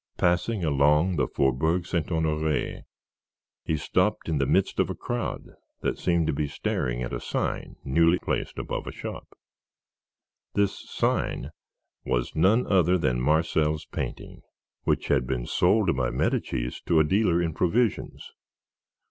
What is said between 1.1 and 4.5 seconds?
the Faubourg Saint Honoré, he stopped in the